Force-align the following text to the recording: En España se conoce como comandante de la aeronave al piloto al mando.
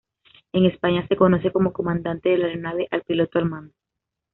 En 0.51 0.65
España 0.65 1.05
se 1.07 1.15
conoce 1.15 1.51
como 1.51 1.73
comandante 1.73 2.29
de 2.29 2.37
la 2.39 2.47
aeronave 2.47 2.87
al 2.89 3.03
piloto 3.03 3.37
al 3.37 3.45
mando. 3.45 3.75